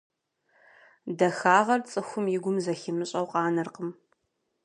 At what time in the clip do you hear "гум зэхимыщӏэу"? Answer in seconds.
2.43-3.27